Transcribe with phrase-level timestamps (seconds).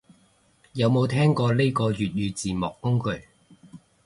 [0.73, 3.27] 有冇聽過呢個粵語字幕工具